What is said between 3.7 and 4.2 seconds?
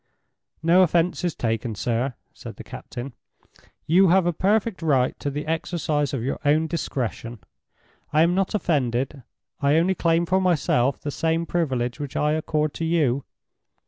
"You